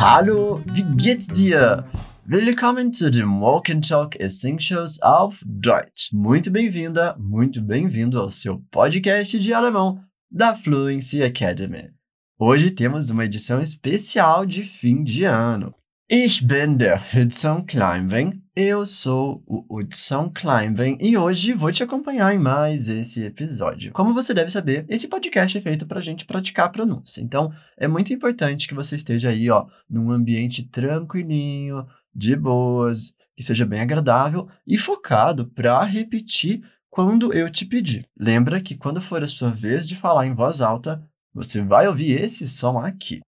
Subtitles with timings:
[0.00, 1.84] Hallo, wie geht's dir?
[2.24, 6.12] Willkommen zu dem Walk and Talk Essentials auf Deutsch.
[6.12, 11.90] Muito bem-vinda, muito bem-vindo ao seu podcast de alemão da Fluency Academy.
[12.38, 15.74] Hoje temos uma edição especial de fim de ano.
[16.08, 22.34] Ich bin der Hudson Kleinben, eu sou o Hudson Kleinben e hoje vou te acompanhar
[22.34, 23.92] em mais esse episódio.
[23.92, 27.52] Como você deve saber, esse podcast é feito para a gente praticar a pronúncia, então
[27.76, 33.64] é muito importante que você esteja aí, ó, num ambiente tranquilinho, de boas, que seja
[33.64, 38.08] bem agradável e focado para repetir quando eu te pedir.
[38.18, 41.00] Lembra que quando for a sua vez de falar em voz alta,
[41.32, 43.20] você vai ouvir esse som aqui.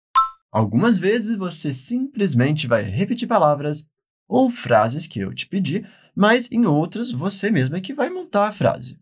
[0.51, 3.87] Algumas vezes você simplesmente vai repetir palavras
[4.31, 5.85] ou frases que eu te pedi,
[6.15, 8.97] mas em outras você mesmo é que vai montar a frase.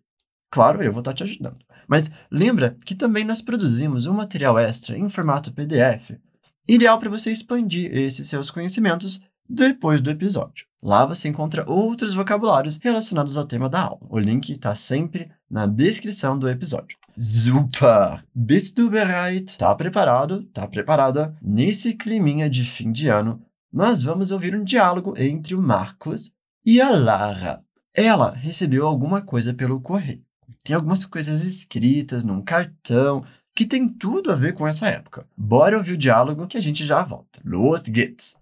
[0.51, 1.59] Claro, eu vou estar te ajudando.
[1.87, 6.19] Mas lembra que também nós produzimos um material extra em formato PDF,
[6.67, 10.67] ideal para você expandir esses seus conhecimentos depois do episódio.
[10.83, 14.07] Lá você encontra outros vocabulários relacionados ao tema da aula.
[14.09, 16.97] O link está sempre na descrição do episódio.
[17.19, 18.25] Super!
[18.35, 19.59] Bist du bereit?
[19.59, 20.45] Tá preparado?
[20.55, 21.35] Tá preparada?
[21.43, 26.33] Nesse climinha de fim de ano, nós vamos ouvir um diálogo entre o Marcos
[26.65, 27.63] e a Lara.
[27.95, 30.25] Ela recebeu alguma coisa pelo correio.
[30.65, 33.25] Tem algumas coisas escritas num cartão
[33.55, 35.27] que tem tudo a ver com essa época.
[35.37, 37.41] Bora ouvir o diálogo que a gente já volta.
[37.45, 38.37] Los geht's!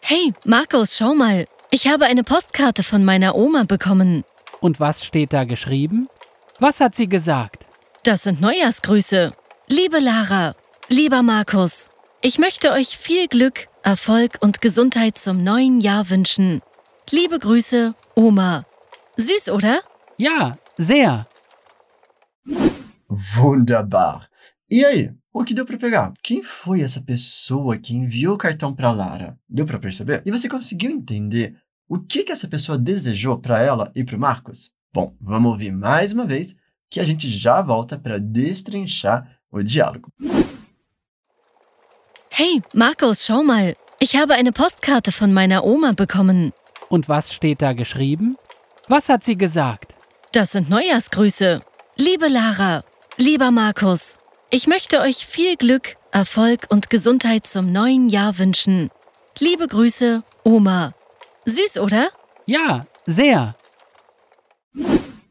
[0.00, 1.46] Hey, Markus, schau mal.
[1.70, 4.24] Ich habe eine Postkarte von meiner Oma bekommen.
[4.60, 6.08] Und was steht da geschrieben?
[6.58, 7.66] Was hat sie gesagt?
[8.04, 9.32] Das sind Neujahrsgrüße.
[9.68, 10.54] Liebe Lara,
[10.88, 11.90] lieber Markus,
[12.22, 16.60] ich möchte euch viel Glück, Erfolg und Gesundheit zum neuen Jahr wünschen.
[17.10, 18.64] Liebe Grüße, Oma.
[19.16, 19.80] Süß, oder?
[20.18, 21.26] Ja, sehr.
[23.08, 24.28] Wunderbar!
[24.68, 26.12] E aí, o que deu para pegar?
[26.22, 29.38] Quem foi essa pessoa que enviou o cartão para Lara?
[29.48, 30.22] Deu para perceber?
[30.24, 31.56] E você conseguiu entender
[31.88, 34.70] o que, que essa pessoa desejou para ela e para Marcos?
[34.92, 36.56] Bom, vamos ouvir mais uma vez
[36.90, 40.12] que a gente já volta para destrinchar o diálogo.
[42.38, 43.76] Hey, Markus, schau mal.
[43.98, 46.52] Ich habe eine Postkarte von meiner Oma bekommen.
[46.90, 48.36] Und was steht da geschrieben?
[48.88, 49.94] Was hat sie gesagt?
[50.32, 51.62] Das sind Neujahrsgrüße.
[51.96, 52.84] Liebe Lara,
[53.16, 54.18] lieber Markus,
[54.50, 58.90] ich möchte euch viel Glück, Erfolg und Gesundheit zum neuen Jahr wünschen.
[59.38, 60.92] Liebe Grüße, Oma.
[61.46, 62.08] Süß, oder?
[62.44, 63.56] Ja, sehr.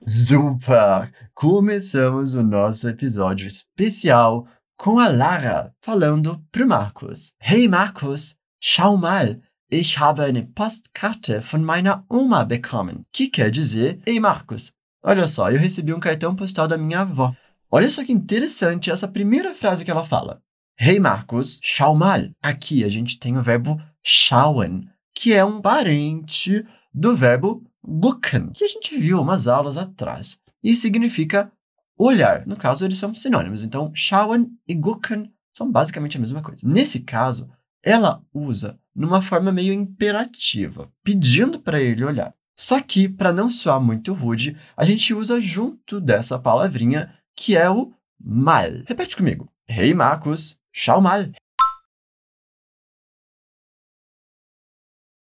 [0.04, 1.12] Super!
[1.36, 7.34] Começamos o nosso episódio especial com a Lara falando pro Marcos.
[7.40, 9.40] Hey Marcos, schau mal,
[9.72, 13.02] ich habe eine Postkarte von meiner Oma bekommen.
[13.12, 14.72] Que quer dizer, ei Marcos,
[15.04, 17.36] olha só, eu recebi um cartão postal da minha avó.
[17.72, 20.42] Olha só que interessante essa primeira frase que ela fala.
[20.80, 22.30] Hey Marcos, schau mal.
[22.42, 28.64] Aqui a gente tem o verbo schauen, que é um parente do verbo gucken, que
[28.64, 31.52] a gente viu umas aulas atrás, e significa
[31.98, 32.46] olhar.
[32.46, 33.64] No caso, eles são sinônimos.
[33.64, 36.68] Então, schauen e gucken são basicamente a mesma coisa.
[36.68, 37.50] Nesse caso,
[37.82, 42.34] ela usa numa forma meio imperativa, pedindo para ele olhar.
[42.58, 47.70] Só que, para não soar muito rude, a gente usa junto dessa palavrinha que é
[47.70, 48.70] o mal.
[48.86, 49.52] Repete comigo.
[49.68, 51.32] Hey Marcos, schau mal.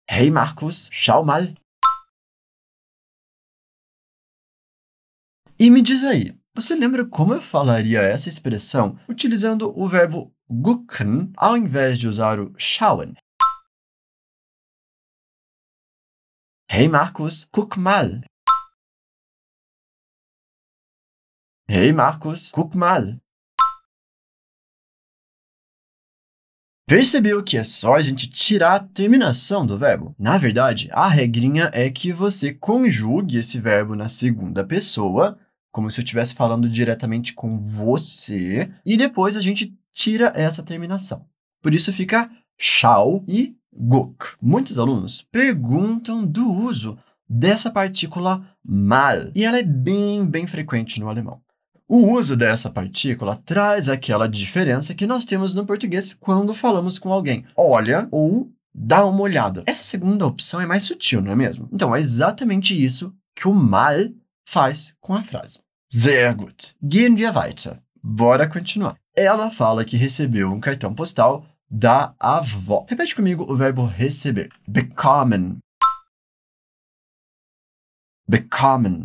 [0.08, 1.42] Hey Marcos, schau mal.
[5.58, 11.32] E me diz aí, você lembra como eu falaria essa expressão utilizando o verbo gucken
[11.36, 13.14] ao invés de usar o schauen?
[16.70, 18.06] Hey Marcos, guck mal.
[21.68, 23.02] Hey Marcos, guck mal.
[26.86, 30.14] Percebeu que é só a gente tirar a terminação do verbo?
[30.18, 35.38] Na verdade, a regrinha é que você conjugue esse verbo na segunda pessoa,
[35.74, 41.26] como se eu estivesse falando diretamente com você, e depois a gente tira essa terminação.
[41.60, 44.36] Por isso fica schau e guck.
[44.40, 46.96] Muitos alunos perguntam do uso
[47.28, 51.40] dessa partícula mal, e ela é bem, bem frequente no alemão.
[51.88, 57.12] O uso dessa partícula traz aquela diferença que nós temos no português quando falamos com
[57.12, 57.44] alguém.
[57.56, 59.64] Olha ou dá uma olhada.
[59.66, 61.68] Essa segunda opção é mais sutil, não é mesmo?
[61.72, 63.96] Então é exatamente isso que o mal
[64.46, 65.63] faz com a frase.
[65.88, 66.74] Sehr gut.
[66.82, 67.82] Gehen wir weiter.
[68.02, 68.96] Bora continuar.
[69.14, 72.84] Ela fala que recebeu um cartão postal da avó.
[72.88, 74.50] Repete comigo o verbo receber.
[74.66, 75.58] Bekommen.
[78.28, 79.04] Bekommen.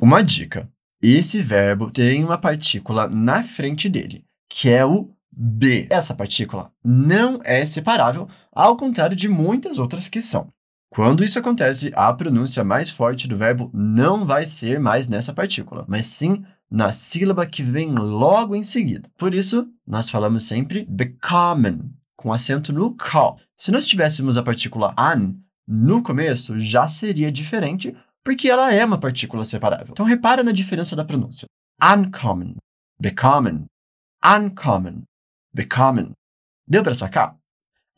[0.00, 0.70] Uma dica:
[1.02, 5.86] esse verbo tem uma partícula na frente dele, que é o B.
[5.90, 10.52] Essa partícula não é separável, ao contrário de muitas outras que são.
[10.92, 15.84] Quando isso acontece, a pronúncia mais forte do verbo não vai ser mais nessa partícula,
[15.86, 19.08] mas sim na sílaba que vem logo em seguida.
[19.16, 23.36] Por isso, nós falamos sempre bekommen, com acento no k.
[23.56, 28.98] Se nós tivéssemos a partícula an no começo, já seria diferente, porque ela é uma
[28.98, 29.92] partícula separável.
[29.92, 31.46] Então, repara na diferença da pronúncia.
[31.80, 32.56] Ankommen,
[33.00, 33.64] bekommen,
[34.22, 35.02] ankommen,
[35.54, 36.10] bekommen.
[36.66, 37.39] Deu para sacar?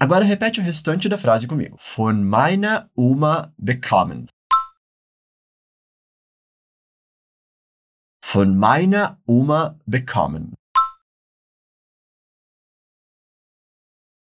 [0.02, 1.78] Agora repete o restante da frase comigo.
[1.94, 4.26] Von meiner Oma bekommen.
[8.20, 10.50] Von meiner Oma bekommen.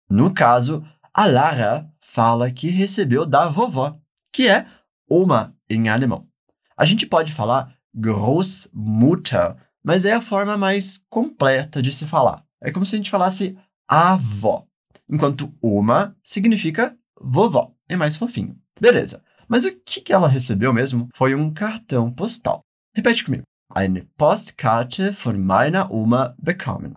[0.10, 4.00] No caso, a Lara fala que recebeu da vovó,
[4.32, 4.66] que é
[5.10, 6.30] Oma em alemão.
[6.78, 12.46] A gente pode falar Großmutter, mas é a forma mais completa de se falar.
[12.62, 14.66] É como se a gente falasse avó
[15.10, 17.74] enquanto uma significa vovó.
[17.88, 18.60] É mais fofinho.
[18.80, 19.24] Beleza.
[19.48, 22.62] Mas o que ela recebeu mesmo foi um cartão postal.
[22.94, 23.44] Repete comigo.
[23.74, 26.96] Eine Postkarte von meiner Oma bekommen.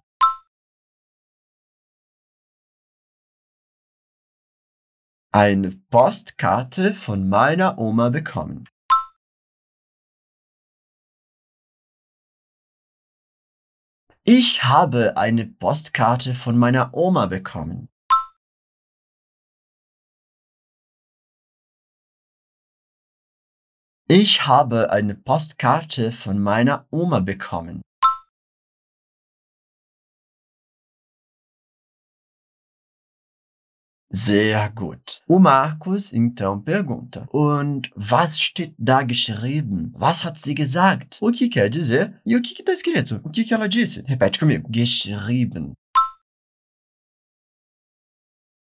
[5.33, 8.65] Eine Postkarte von meiner Oma bekommen.
[14.25, 17.89] Ich habe eine Postkarte von meiner Oma bekommen.
[24.12, 27.81] Ich habe eine Postkarte von meiner Oma bekommen.
[34.12, 35.23] Sehr gut.
[35.29, 39.93] O Marcos então pergunta: Und was steht da geschrieben?
[39.97, 41.19] Was hat sie gesagt?
[41.23, 43.21] O que quer dizer e o que está escrito?
[43.23, 44.03] O que, que ela disse?
[44.09, 45.75] Repete comigo: Geschrieben.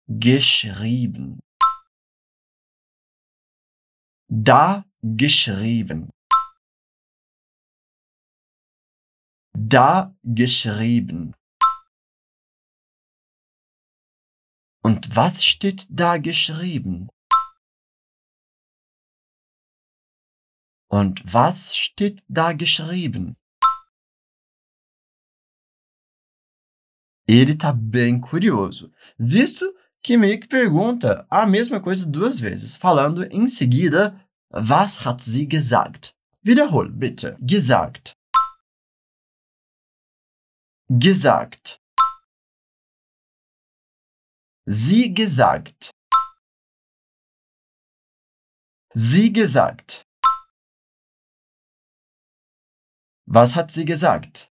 [0.08, 1.40] Geschrieben.
[4.28, 6.08] Da geschrieben.
[9.52, 11.34] Da geschrieben.
[14.82, 17.08] Und was steht da geschrieben?
[20.90, 23.34] Und was steht da geschrieben?
[27.26, 29.64] Ele está bem curioso, visto
[30.02, 34.14] que meio que pergunta a mesma coisa duas vezes, falando em seguida
[34.56, 36.14] Was hat sie gesagt?
[36.42, 37.36] Wiederhol bitte.
[37.40, 38.14] Gesagt.
[40.88, 41.80] Gesagt.
[44.64, 45.90] Sie gesagt.
[48.94, 50.04] Sie gesagt.
[53.26, 54.52] Was hat sie gesagt?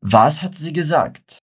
[0.00, 1.40] Was hat sie gesagt?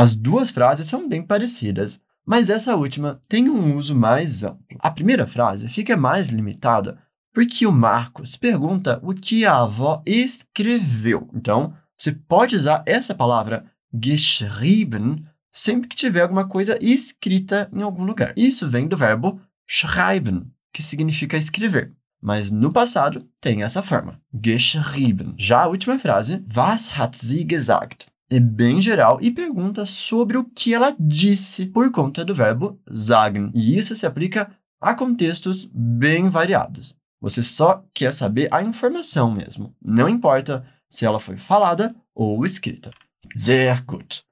[0.00, 4.78] As duas frases são bem parecidas, mas essa última tem um uso mais amplo.
[4.78, 6.98] A primeira frase fica mais limitada
[7.34, 11.28] porque o Marcos pergunta o que a avó escreveu.
[11.34, 18.04] Então, você pode usar essa palavra geschrieben sempre que tiver alguma coisa escrita em algum
[18.04, 18.32] lugar.
[18.38, 21.92] Isso vem do verbo schreiben, que significa escrever.
[22.22, 25.34] Mas no passado tem essa forma, geschrieben.
[25.36, 28.09] Já a última frase, was hat sie gesagt?
[28.30, 33.50] É bem geral e pergunta sobre o que ela disse por conta do verbo sagen.
[33.52, 36.94] E isso se aplica a contextos bem variados.
[37.20, 39.74] Você só quer saber a informação mesmo.
[39.82, 42.90] Não importa se ela foi falada ou escrita.
[43.34, 44.22] Sehr gut.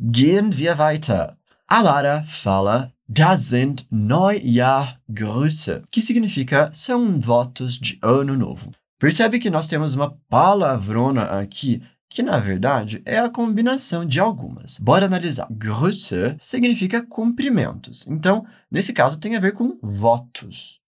[0.00, 1.36] Gehen wir weiter.
[1.68, 8.70] A Lara fala Das sind Neujahrgrüße, que significa são votos de ano novo.
[8.98, 14.78] Percebe que nós temos uma palavrona aqui que na verdade é a combinação de algumas.
[14.78, 15.46] Bora analisar.
[15.50, 18.06] Grüße significa cumprimentos.
[18.06, 20.80] Então, nesse caso, tem a ver com votos.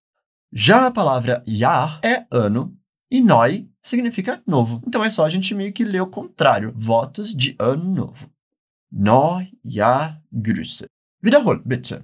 [0.52, 2.76] Já a palavra Jahr é ano
[3.10, 4.82] e Neu significa novo.
[4.86, 6.72] Então é só a gente meio que ler o contrário.
[6.76, 8.30] Votos de ano novo.
[8.90, 10.86] Neujahrgrüße.
[11.22, 12.02] Wiederhol, bitte.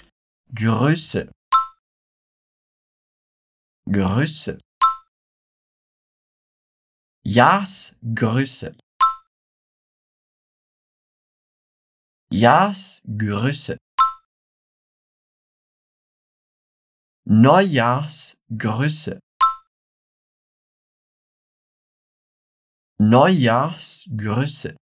[0.53, 1.29] Grüße.
[3.89, 4.59] Grüße.
[7.25, 8.77] Jahresgrüße.
[12.33, 13.77] Jahresgrüße.
[17.25, 19.21] Neujahrsgrüße.
[22.99, 24.77] Neujahrsgrüße.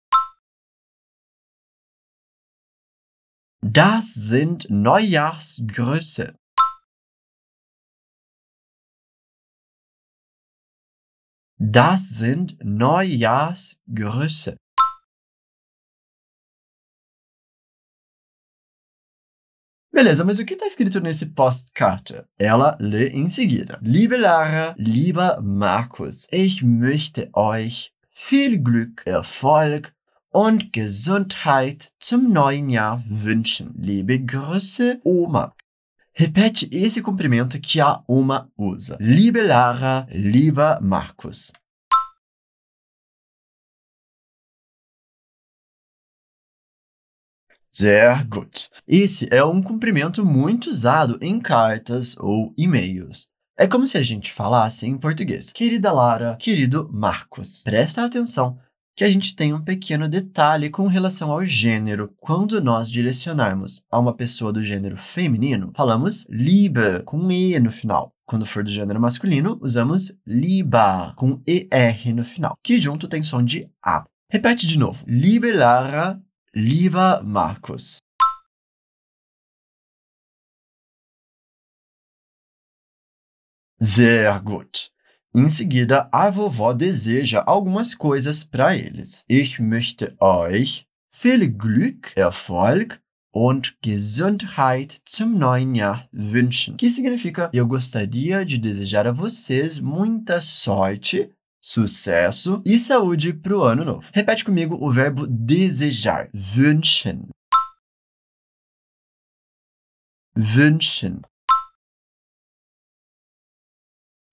[3.63, 6.35] Das sind Neujahrsgrüße.
[11.57, 14.57] Das sind Neujahrsgrüße.
[19.93, 22.23] Beleza, mas o que está escrito nesse Postkarte?
[22.39, 23.77] Ela lê em seguida.
[23.81, 29.93] Liebe Lara, lieber Markus, ich möchte euch viel Glück, Erfolg
[30.31, 33.73] und Gesundheit zum neuen Jahr wünschen.
[33.75, 35.53] Liebe Grüße, Oma.
[36.17, 38.95] Repete esse cumprimento que a Oma usa.
[38.97, 41.51] Liebe Lara, lieber Markus.
[47.73, 48.69] Sehr gut.
[48.85, 53.27] Esse é um cumprimento muito usado em cartas ou e-mails.
[53.57, 55.53] É como se a gente falasse em português.
[55.53, 58.57] Querida Lara, querido Marcos, presta atenção
[58.93, 62.13] que a gente tem um pequeno detalhe com relação ao gênero.
[62.17, 68.11] Quando nós direcionarmos a uma pessoa do gênero feminino, falamos liebe, com E no final.
[68.25, 73.43] Quando for do gênero masculino, usamos liba, com ER no final, que junto tem som
[73.43, 74.03] de A.
[74.29, 75.03] Repete de novo.
[75.07, 76.21] Liebe Lara,
[76.53, 77.99] lieber Markus.
[83.79, 84.91] Sehr gut.
[85.33, 89.23] Em seguida, a vovó deseja algumas coisas para eles.
[89.27, 96.75] Ich möchte euch viel Glück, Erfolg und Gesundheit zum neuen Jahr wünschen.
[96.77, 103.63] Que significa: eu gostaria de desejar a vocês muita sorte, sucesso e saúde para o
[103.63, 104.09] ano novo.
[104.13, 106.29] Repete comigo o verbo desejar.
[106.33, 107.29] Wünschen.
[110.35, 111.21] Wünschen.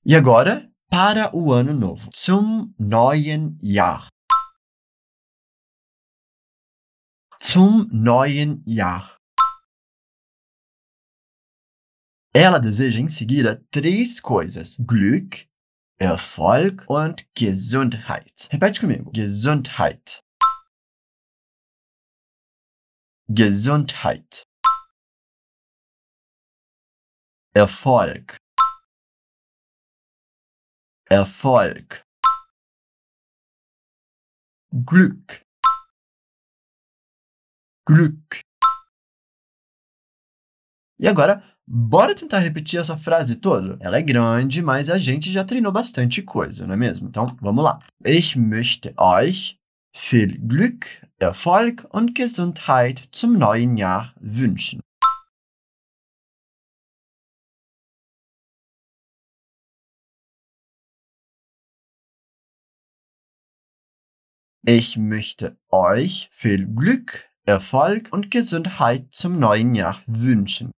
[0.05, 2.09] E agora, para o ano novo.
[2.15, 4.09] Zum neuen Jahr.
[7.41, 9.19] Zum neuen Jahr.
[12.35, 15.49] Ela deseja em seguida três coisas: Glück,
[16.01, 18.49] Erfolg und Gesundheit.
[18.53, 20.23] Repete comigo: Gesundheit.
[23.29, 24.45] Gesundheit.
[27.53, 28.37] Erfolg.
[31.11, 32.05] Erfolg.
[34.71, 35.43] Glück.
[37.87, 38.41] Glück.
[41.01, 43.77] E agora, bora tentar repetir essa frase toda?
[43.81, 47.09] Ela é grande, mas a gente já treinou bastante coisa, não é mesmo?
[47.09, 47.79] Então, vamos lá.
[48.05, 49.57] Ich möchte euch
[49.95, 50.87] viel Glück,
[51.21, 54.81] Erfolg und Gesundheit zum neuen Jahr wünschen.
[64.67, 70.73] Ich möchte euch viel Glück, Erfolg und Gesundheit zum neuen Jahr wünschen.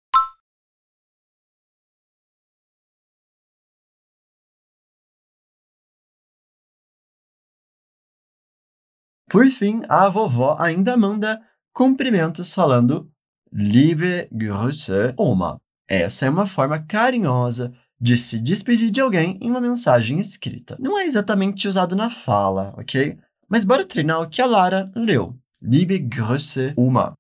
[9.30, 11.40] Por fim, a vovó ainda manda
[11.72, 13.12] cumprimentos falando
[13.52, 15.62] Liebe Grüße, Oma.
[15.88, 17.72] Essa é uma forma carinhosa
[18.02, 20.76] de se despedir de alguém em uma mensagem escrita.
[20.80, 23.20] Não é exatamente usado na fala, ok?
[23.48, 25.38] Mas bora treinar o que a Lara leu.
[25.62, 27.14] Liebe Grüße, Oma.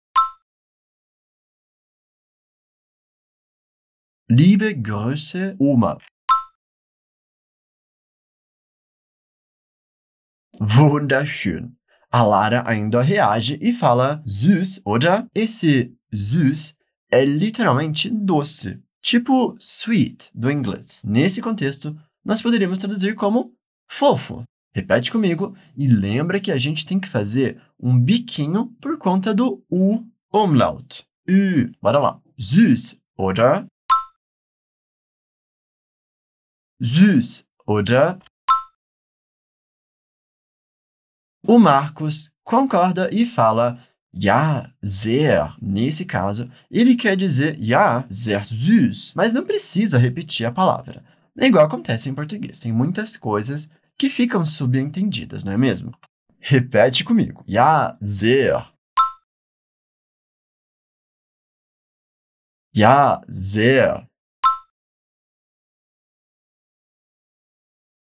[4.27, 5.97] Liebe Grüße, Oma.
[10.59, 11.78] Wunderschön.
[12.11, 15.27] A Lara ainda reage e fala süß, oder?
[15.35, 16.73] Esse süß
[17.11, 21.03] é literalmente doce, tipo sweet do inglês.
[21.05, 23.53] Nesse contexto, nós poderíamos traduzir como
[23.87, 24.43] fofo.
[24.73, 29.63] Repete comigo e lembra que a gente tem que fazer um biquinho por conta do
[29.69, 31.05] U umlaut.
[31.27, 31.71] U.
[31.79, 32.21] Bora lá.
[32.39, 33.67] Süß, oder?
[36.81, 38.19] Süß, oder?
[41.47, 43.79] O Marcos concorda e fala
[44.13, 45.55] Ja, sehr.
[45.61, 51.03] Nesse caso, ele quer dizer Ja, sehr süß, mas não precisa repetir a palavra.
[51.37, 52.59] É igual acontece em português.
[52.59, 55.93] Tem muitas coisas que ficam subentendidas, não é mesmo?
[56.39, 57.43] Repete comigo.
[57.47, 58.65] Ja, sehr.
[62.73, 64.08] Ja, sehr.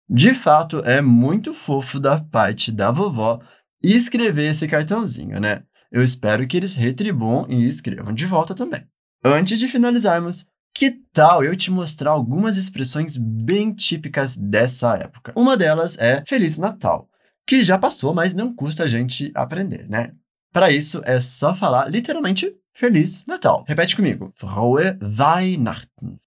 [0.09, 3.39] De fato, é muito fofo da parte da vovó
[3.81, 5.63] escrever esse cartãozinho, né?
[5.91, 8.85] Eu espero que eles retribuam e escrevam de volta também.
[9.23, 15.31] Antes de finalizarmos, que tal eu te mostrar algumas expressões bem típicas dessa época?
[15.35, 17.07] Uma delas é Feliz Natal,
[17.45, 20.13] que já passou, mas não custa a gente aprender, né?
[20.51, 23.63] Para isso, é só falar literalmente Feliz Natal.
[23.67, 24.31] Repete comigo.
[24.35, 26.17] Frohe Weihnachten.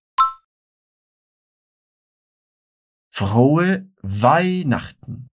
[3.19, 5.25] Frohe Weihnachten.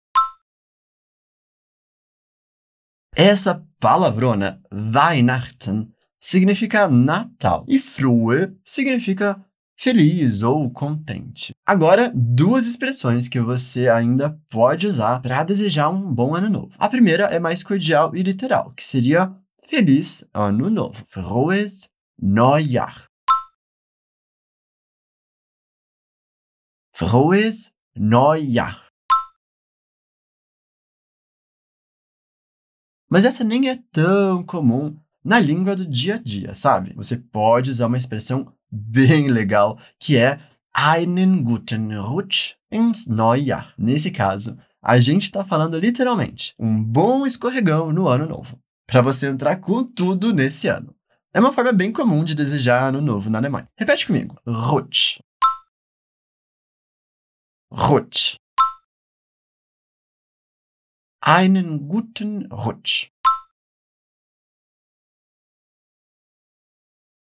[3.14, 9.46] Essa palavrona, Weihnachten, significa Natal e Frohe significa
[9.78, 11.52] feliz ou contente.
[11.66, 16.74] Agora, duas expressões que você ainda pode usar para desejar um bom ano novo.
[16.78, 19.36] A primeira é mais cordial e literal, que seria
[19.68, 21.04] Feliz Ano Novo.
[21.10, 23.10] Frohes Neujahr.
[26.96, 28.84] Frohes Neujahr.
[33.10, 36.94] Mas essa nem é tão comum na língua do dia a dia, sabe?
[36.96, 40.40] Você pode usar uma expressão bem legal que é
[40.76, 43.74] einen guten Rutsch ins Neujahr.
[43.78, 49.28] Nesse caso, a gente está falando literalmente um bom escorregão no ano novo, para você
[49.28, 50.94] entrar com tudo nesse ano.
[51.32, 53.68] É uma forma bem comum de desejar ano novo na Alemanha.
[53.78, 54.38] Repete comigo.
[54.48, 55.20] Rutsch.
[57.76, 58.36] Rutsch.
[61.22, 63.10] Einen guten Rutsch.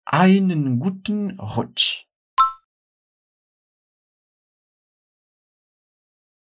[0.08, 2.08] Einen guten Rutsch.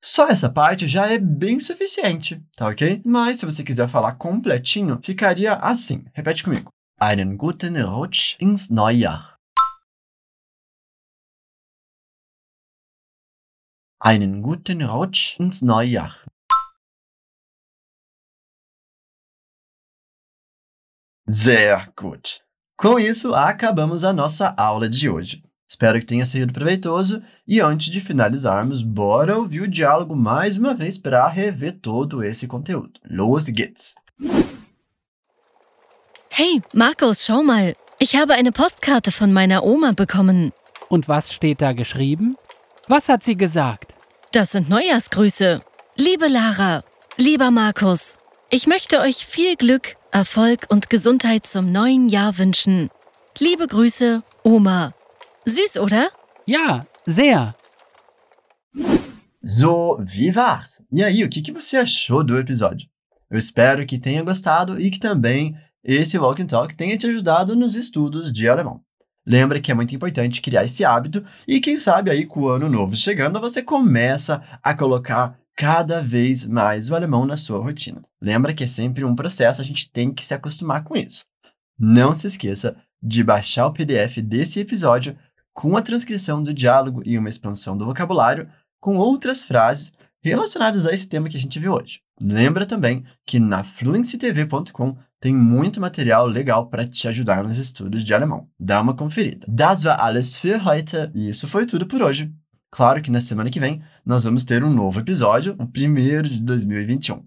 [0.02, 3.02] Só essa parte já é bem suficiente, tá ok?
[3.04, 6.04] Mas se você quiser falar completinho, ficaria assim.
[6.12, 6.70] Repete comigo.
[7.00, 9.35] Einen guten Rutsch ins Neujahr.
[13.98, 16.14] Einen guten Rutsch ins Neujahr.
[21.26, 22.42] Sehr gut.
[22.76, 25.42] Com isso, acabamos a nossa aula de hoje.
[25.66, 30.74] Espero que tenha sido proveitoso e antes de finalizarmos, bora ouvir o diálogo mais uma
[30.74, 33.00] vez para rever todo esse conteúdo.
[33.02, 33.94] Los geht's!
[36.28, 37.74] Hey, Markus, schau mal.
[37.98, 40.52] Ich habe eine Postkarte von meiner Oma bekommen.
[40.90, 42.36] Und was steht da geschrieben?
[42.88, 43.94] Was hat sie gesagt?
[44.30, 45.60] Das sind Neujahrsgrüße.
[45.96, 46.84] Liebe Lara,
[47.16, 48.16] lieber Markus,
[48.48, 52.90] ich möchte euch viel Glück, Erfolg und Gesundheit zum neuen Jahr wünschen.
[53.40, 54.94] Liebe Grüße, Oma.
[55.46, 56.10] Süß, oder?
[56.46, 57.56] Ja, sehr.
[59.42, 60.84] So, wie war's?
[60.92, 62.88] E aí, o que, que você achou do episódio?
[63.28, 67.56] Eu espero que tenha gostado e que também esse Walk and Talk tenha te ajudado
[67.56, 68.85] nos estudos de alemão.
[69.26, 72.68] Lembra que é muito importante criar esse hábito e quem sabe aí com o ano
[72.68, 78.04] novo chegando você começa a colocar cada vez mais o alemão na sua rotina.
[78.20, 81.24] Lembra que é sempre um processo, a gente tem que se acostumar com isso.
[81.78, 85.18] Não se esqueça de baixar o PDF desse episódio
[85.52, 90.92] com a transcrição do diálogo e uma expansão do vocabulário com outras frases relacionadas a
[90.92, 92.05] esse tema que a gente viu hoje.
[92.22, 98.14] Lembra também que na fluencytv.com tem muito material legal para te ajudar nos estudos de
[98.14, 98.48] alemão.
[98.58, 99.46] Dá uma conferida.
[99.48, 101.10] Das war alles für heute.
[101.14, 102.32] E isso foi tudo por hoje.
[102.70, 106.40] Claro que na semana que vem nós vamos ter um novo episódio, o primeiro de
[106.40, 107.22] 2021.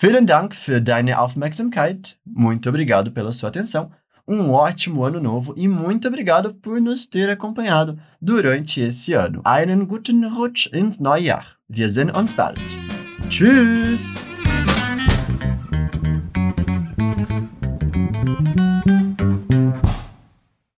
[0.00, 2.16] Vielen Dank für deine Aufmerksamkeit.
[2.24, 3.90] Muito obrigado pela sua atenção.
[4.26, 9.42] Um ótimo ano novo e muito obrigado por nos ter acompanhado durante esse ano.
[9.44, 11.56] Einen guten Rutsch ins Neujahr.
[11.68, 12.60] Wir sehen uns bald.
[13.30, 14.18] Tschüss!